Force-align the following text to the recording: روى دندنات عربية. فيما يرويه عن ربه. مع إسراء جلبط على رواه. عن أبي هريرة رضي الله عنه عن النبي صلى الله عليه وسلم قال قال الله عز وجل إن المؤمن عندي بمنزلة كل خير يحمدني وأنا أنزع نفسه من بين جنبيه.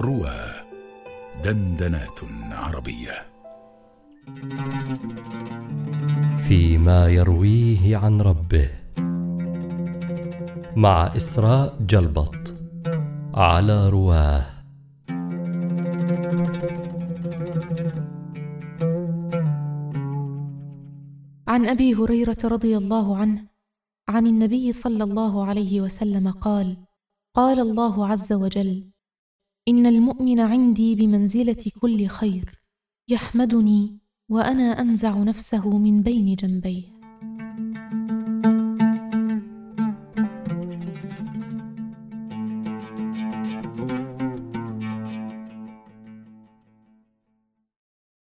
روى 0.00 0.40
دندنات 1.44 2.20
عربية. 2.52 3.16
فيما 6.48 7.08
يرويه 7.08 7.96
عن 7.96 8.20
ربه. 8.20 8.70
مع 10.76 11.16
إسراء 11.16 11.76
جلبط 11.80 12.54
على 13.34 13.88
رواه. 13.88 14.46
عن 21.48 21.66
أبي 21.66 21.94
هريرة 21.94 22.38
رضي 22.44 22.76
الله 22.76 23.16
عنه 23.16 23.46
عن 24.08 24.26
النبي 24.26 24.72
صلى 24.72 25.04
الله 25.04 25.44
عليه 25.44 25.80
وسلم 25.80 26.30
قال 26.30 26.76
قال 27.34 27.60
الله 27.60 28.06
عز 28.06 28.32
وجل 28.32 28.97
إن 29.68 29.86
المؤمن 29.86 30.40
عندي 30.40 30.94
بمنزلة 30.94 31.64
كل 31.80 32.06
خير 32.06 32.62
يحمدني 33.08 33.98
وأنا 34.28 34.80
أنزع 34.80 35.18
نفسه 35.22 35.78
من 35.78 36.02
بين 36.02 36.34
جنبيه. 36.34 36.98